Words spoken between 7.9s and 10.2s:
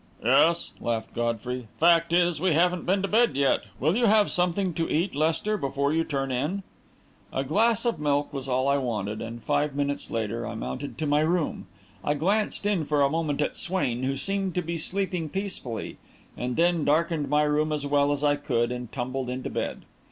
milk was all I wanted; and five minutes